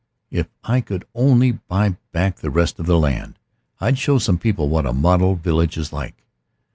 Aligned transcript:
If 0.31 0.47
I 0.63 0.81
could 0.81 1.05
only 1.13 1.51
buy 1.51 1.89
back 2.11 2.37
the 2.37 2.49
rest 2.49 2.79
of 2.79 2.87
the 2.87 2.97
land, 2.97 3.37
I'd 3.79 3.99
show 3.99 4.17
some 4.17 4.39
people 4.39 4.67
what 4.67 4.87
a 4.87 4.93
model 4.93 5.35
village 5.35 5.77
is 5.77 5.93
like. 5.93 6.25